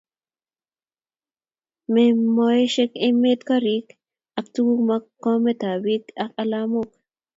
Mo 1.91 2.03
meosiek 2.35 2.91
emetab 3.07 3.45
gorik 3.47 3.87
ak 4.39 4.45
tuguk 4.53 4.79
mo 4.87 4.95
kometo 5.23 5.69
bik 5.83 6.05
ak 6.23 6.31
alamok 6.41 6.89